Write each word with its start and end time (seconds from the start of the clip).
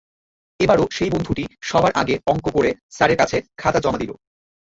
এবারও 0.59 0.85
সেই 0.91 1.09
বন্ধুটি 1.09 1.43
সবার 1.61 1.91
আগে 1.95 2.15
অঙ্ক 2.25 2.45
করে 2.53 2.71
স্যারের 2.89 3.17
কাছে 3.17 3.37
খাতা 3.57 3.79
জমা 3.79 3.99
দিল। 3.99 4.11